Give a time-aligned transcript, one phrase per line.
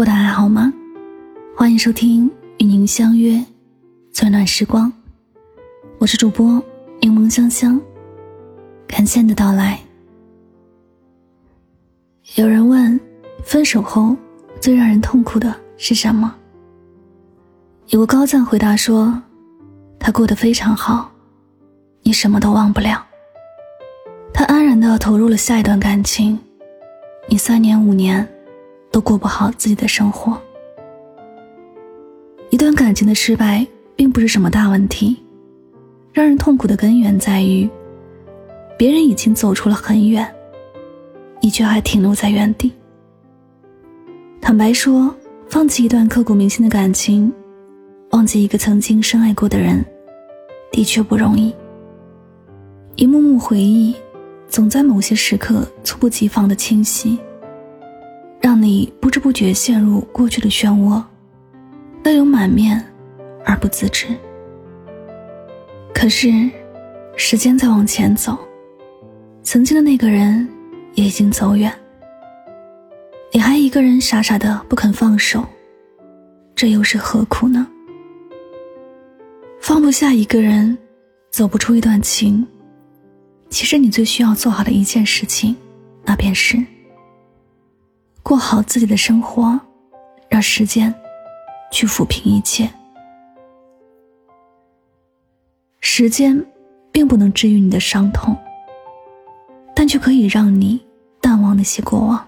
[0.00, 0.72] 过得还好吗？
[1.54, 3.38] 欢迎收听与您相约
[4.10, 4.90] 最暖时光，
[5.98, 6.58] 我是主播
[7.02, 7.78] 柠檬香香，
[8.88, 9.78] 感谢你的到来。
[12.36, 12.98] 有人问，
[13.44, 14.16] 分手后
[14.58, 16.34] 最让人痛苦的是什么？
[17.88, 19.22] 有个高赞回答说，
[19.98, 21.12] 他过得非常好，
[22.04, 23.06] 你什么都忘不了。
[24.32, 26.38] 他安然的投入了下一段感情，
[27.28, 28.26] 你三年五年。
[28.90, 30.40] 都过不好自己的生活。
[32.50, 35.16] 一段感情的失败并不是什么大问题，
[36.12, 37.68] 让人痛苦的根源在于，
[38.76, 40.28] 别人已经走出了很远，
[41.40, 42.72] 你却还停留在原地。
[44.40, 45.14] 坦白说，
[45.48, 47.32] 放弃一段刻骨铭心的感情，
[48.10, 49.84] 忘记一个曾经深爱过的人，
[50.72, 51.54] 的确不容易。
[52.96, 53.94] 一幕幕回忆，
[54.48, 57.16] 总在某些时刻猝不及防的清晰。
[58.60, 61.02] 你不知不觉陷入过去的漩涡，
[62.04, 62.84] 泪流满面
[63.44, 64.06] 而不自知。
[65.94, 66.50] 可是，
[67.16, 68.38] 时间在往前走，
[69.42, 70.48] 曾经的那个人
[70.94, 71.72] 也已经走远，
[73.32, 75.44] 你还一个人傻傻的不肯放手，
[76.54, 77.66] 这又是何苦呢？
[79.60, 80.76] 放不下一个人，
[81.30, 82.46] 走不出一段情，
[83.48, 85.54] 其实你最需要做好的一件事情，
[86.04, 86.56] 那便是。
[88.30, 89.58] 过好自己的生活，
[90.28, 90.94] 让时间
[91.72, 92.70] 去抚平一切。
[95.80, 96.40] 时间
[96.92, 98.36] 并不能治愈你的伤痛，
[99.74, 100.80] 但却可以让你
[101.20, 102.24] 淡忘那些过往。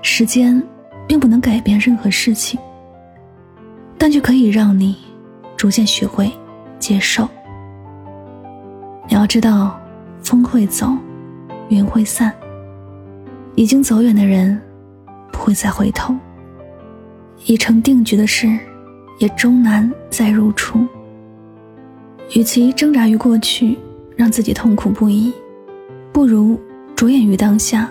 [0.00, 0.62] 时间
[1.08, 2.60] 并不能改变任何事情，
[3.98, 4.96] 但却可以让你
[5.56, 6.30] 逐渐学会
[6.78, 7.28] 接受。
[9.08, 9.76] 你要知道，
[10.22, 10.86] 风会走，
[11.68, 12.32] 云会散。
[13.54, 14.60] 已经走远的人，
[15.30, 16.14] 不会再回头；
[17.46, 18.58] 已成定局的事，
[19.18, 20.86] 也终难再入出。
[22.34, 23.76] 与其挣扎于过去，
[24.16, 25.32] 让自己痛苦不已，
[26.12, 26.58] 不如
[26.96, 27.90] 着眼于当下，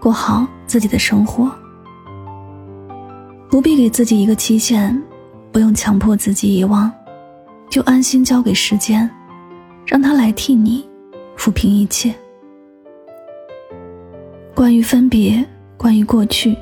[0.00, 1.50] 过好自己的生活。
[3.48, 5.00] 不必给自己一个期限，
[5.52, 6.90] 不用强迫自己遗忘，
[7.70, 9.08] 就安心交给时间，
[9.86, 10.84] 让它来替你
[11.38, 12.12] 抚平一切。
[14.54, 15.44] 关于分别，
[15.76, 16.56] 关于过去，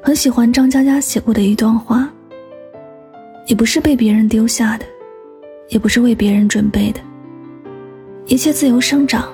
[0.00, 2.08] 很喜欢张嘉佳写过的一段话。
[3.46, 4.86] 也不是被别人丢下的，
[5.68, 7.00] 也不是为别人准备的。
[8.26, 9.28] 一切自由生长，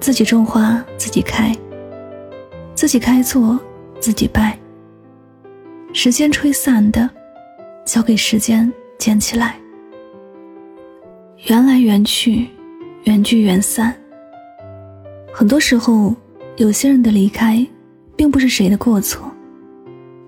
[0.00, 1.54] 自己种花自己开，
[2.74, 3.60] 自己开错
[4.00, 4.58] 自己败。
[5.92, 7.08] 时间吹散的，
[7.84, 9.56] 交给时间捡起来。
[11.48, 12.48] 缘来缘去，
[13.04, 13.94] 缘聚缘散。
[15.30, 16.16] 很多时候。
[16.56, 17.66] 有些人的离开，
[18.14, 19.30] 并不是谁的过错，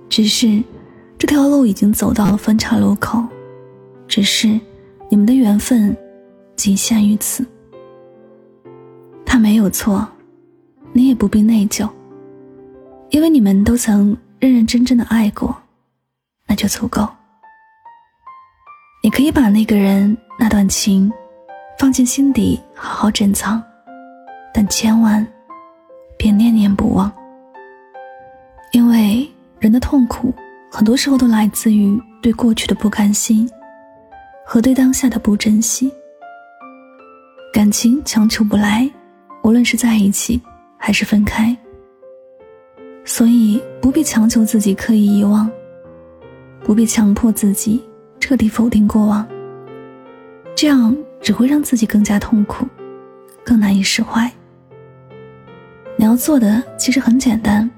[0.08, 0.62] 只是
[1.18, 3.22] 这条路已经走到了分岔路口，
[4.08, 4.48] 只是
[5.10, 5.94] 你们的缘分
[6.56, 7.44] 仅限于此。
[9.26, 10.06] 他没有错，
[10.92, 11.88] 你也不必内疚，
[13.10, 15.54] 因为你们都曾认认真真的爱过，
[16.46, 17.06] 那就足够。
[19.02, 21.12] 你可以把那个人那段情
[21.78, 23.62] 放进心底，好好珍藏，
[24.54, 25.24] 但千万。
[26.16, 27.12] 别念念不忘，
[28.72, 30.34] 因为人的痛苦
[30.70, 33.48] 很多时候都来自于对过去的不甘心
[34.46, 35.92] 和对当下的不珍惜。
[37.52, 38.90] 感情强求不来，
[39.42, 40.40] 无论是在一起
[40.76, 41.56] 还是分开，
[43.04, 45.48] 所以不必强求自己刻意遗忘，
[46.64, 47.82] 不必强迫自己
[48.18, 49.24] 彻底否定过往，
[50.56, 52.66] 这样只会让自己更加痛苦，
[53.44, 54.28] 更难以释怀。
[56.04, 57.68] 你要做的其实很简单，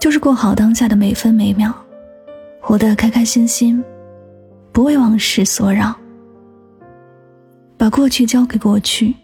[0.00, 1.72] 就是过好当下的每分每秒，
[2.60, 3.80] 活得开开心心，
[4.72, 5.94] 不为往事所扰。
[7.76, 9.14] 把过去交给过去，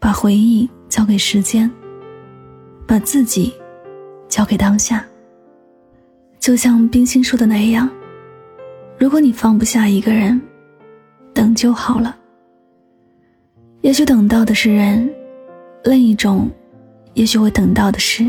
[0.00, 1.70] 把回忆交给时间，
[2.84, 3.54] 把自己
[4.28, 5.06] 交给当下。
[6.40, 7.88] 就像冰心说的那样，
[8.98, 10.42] 如果你放不下一个人，
[11.32, 12.16] 等就好了。
[13.82, 15.08] 也许等到的是人，
[15.84, 16.50] 另一种。
[17.14, 18.24] 也许会等到的是，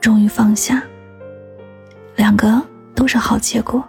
[0.00, 0.82] 终于放下。
[2.16, 2.60] 两个
[2.94, 3.82] 都是好结果。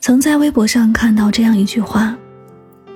[0.00, 2.16] 曾在微博上看到这样一句话：“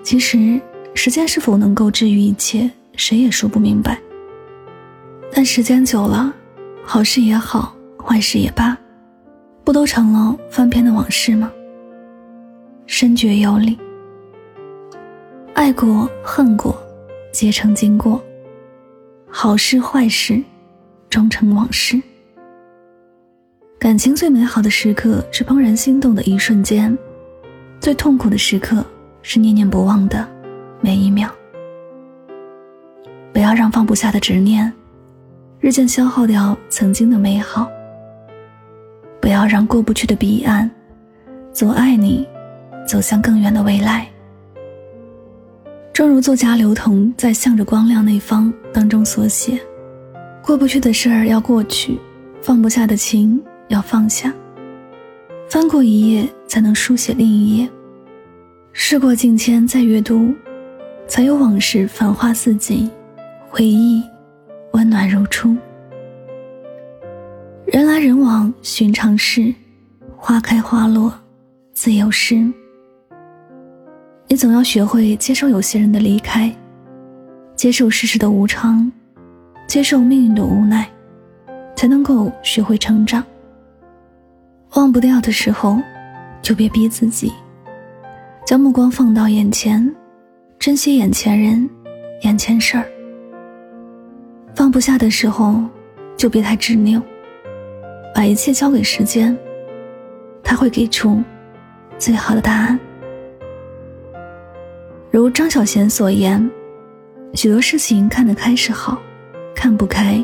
[0.03, 0.61] 其实
[0.95, 3.99] 时间是否能够治愈一切，谁也说不明白。
[5.33, 6.33] 但时间久了，
[6.85, 8.77] 好事也好，坏事也罢，
[9.65, 11.51] 不都成了翻篇的往事吗？”
[12.87, 13.79] 深觉有理。
[15.55, 16.77] 爱过恨过，
[17.33, 18.23] 皆成经过。
[19.37, 20.41] 好事坏事，
[21.11, 22.01] 终成往事。
[23.81, 26.97] 感情最美好的时刻是怦然心动的一瞬间，
[27.81, 28.87] 最痛苦的时刻
[29.23, 30.25] 是念念不忘的
[30.81, 31.29] 每一秒。
[33.33, 34.73] 不要让放不下的执念，
[35.59, 37.69] 日渐消耗掉曾经的美好。
[39.21, 40.71] 不要让过不去的彼岸，
[41.53, 42.25] 阻碍你
[42.87, 44.09] 走向更远的未来。
[45.95, 49.61] 正如作家刘同在《向着光亮那方》当中所写
[50.43, 51.97] ：“过不去的事儿要过去，
[52.43, 54.35] 放不下的情要放下。
[55.49, 57.71] 翻过一页，才能书写另一页。
[58.73, 60.35] 事过境迁，再阅读，
[61.07, 62.91] 才有往事繁花似锦，
[63.49, 64.03] 回忆
[64.73, 65.57] 温暖如初。
[67.67, 69.55] 人来人往，寻常事，
[70.17, 71.15] 花开花落，
[71.73, 72.45] 自有诗。”
[74.35, 76.53] 你总要学会接受有些人的离开，
[77.55, 78.91] 接受世事的无常，
[79.69, 80.91] 接受命运的无奈，
[81.77, 83.23] 才能够学会成长。
[84.75, 85.81] 忘不掉的时候，
[86.43, 87.33] 就别逼自己，
[88.45, 89.89] 将目光放到眼前，
[90.59, 91.71] 珍惜眼前人、
[92.23, 92.85] 眼前事儿。
[94.53, 95.63] 放不下的时候，
[96.17, 97.01] 就别太执拗，
[98.13, 99.39] 把一切交给时间，
[100.43, 101.23] 他会给出
[101.99, 102.77] 最好的答案。
[105.15, 106.51] 如张小娴所言，
[107.35, 109.01] 许多事情看得开是好，
[109.55, 110.21] 看不开，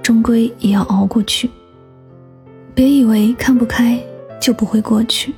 [0.00, 1.50] 终归也要熬过去。
[2.72, 3.98] 别以为看不开
[4.40, 5.34] 就不会过去。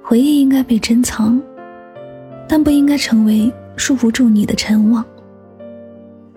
[0.00, 1.42] 回忆应该被珍藏，
[2.46, 5.04] 但不应该成为束缚住你的尘网。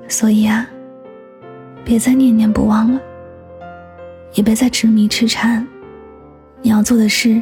[0.08, 0.68] 所以啊，
[1.86, 3.00] 别再念念不忘了，
[4.34, 5.64] 也别再执迷痴缠。
[6.64, 7.40] 你要做的是，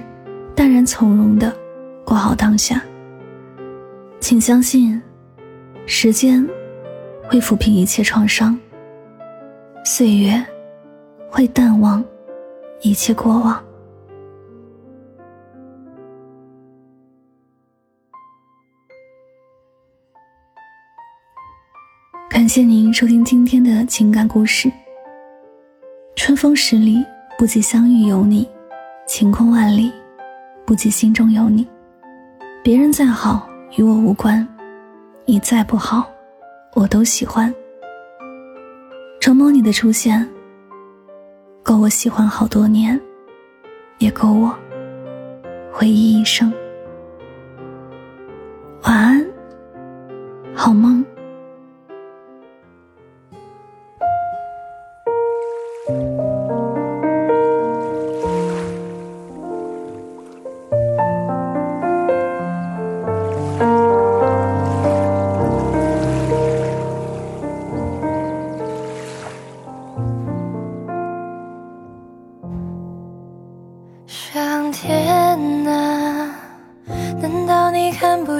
[0.53, 1.55] 淡然从容的
[2.03, 2.83] 过好当下。
[4.21, 5.01] 请相信，
[5.87, 6.47] 时间
[7.23, 8.57] 会抚平一切创伤，
[9.83, 10.41] 岁月
[11.29, 12.05] 会淡忘
[12.81, 13.61] 一切过往。
[22.29, 24.71] 感谢您收听今天的情感故事。
[26.15, 27.03] 春风十里
[27.39, 28.47] 不及相遇有你，
[29.07, 29.91] 晴空万里
[30.63, 31.67] 不及心中有你。
[32.63, 33.50] 别人再好。
[33.77, 34.45] 与我无关，
[35.25, 36.05] 你再不好，
[36.73, 37.53] 我都喜欢。
[39.21, 40.27] 承蒙你的出现，
[41.63, 42.99] 够我喜欢好多年，
[43.99, 44.53] 也够我
[45.71, 46.51] 回忆一生。
[48.83, 49.25] 晚安，
[50.53, 51.00] 好梦。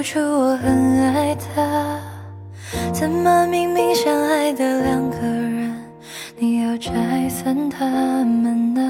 [0.02, 2.00] 出我很爱他，
[2.92, 5.72] 怎么明明相爱的两个人，
[6.36, 8.82] 你要拆散他们呢？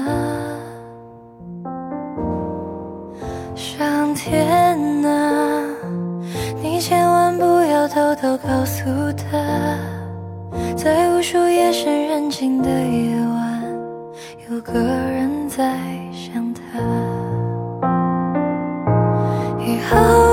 [3.55, 5.63] 上天啊，
[6.61, 9.37] 你千万不要偷偷告诉他，
[10.75, 13.63] 在无数夜深人静的夜晚，
[14.49, 15.77] 有个人在
[16.11, 16.61] 想他。
[19.65, 20.32] 以后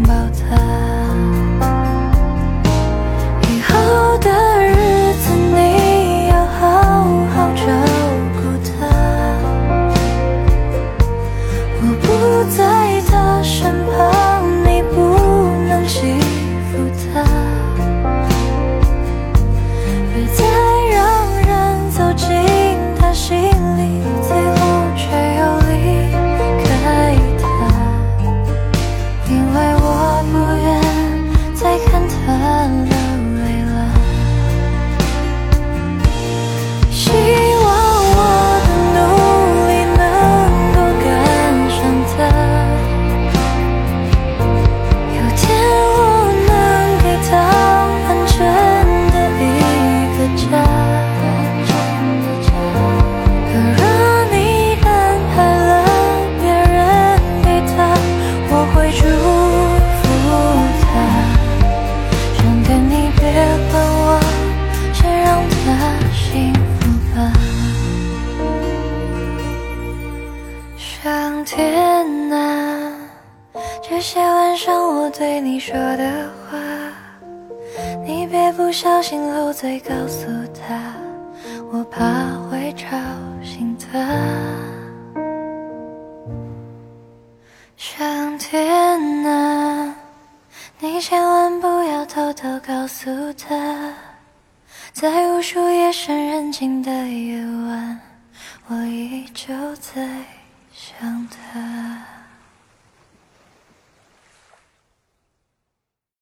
[75.63, 76.57] 说的话，
[78.03, 80.25] 你别不小心漏嘴告诉
[80.55, 80.95] 他，
[81.71, 82.97] 我怕会吵
[83.43, 83.99] 醒他。